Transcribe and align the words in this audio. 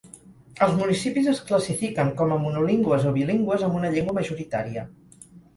Els 0.67 0.71
municipis 0.77 1.27
es 1.33 1.41
classifiquen 1.49 2.09
com 2.21 2.33
a 2.37 2.39
monolingües 2.45 3.07
o 3.11 3.15
bilingües 3.19 3.67
amb 3.69 3.79
una 3.83 3.95
llengua 3.97 4.21
majoritària. 4.23 4.91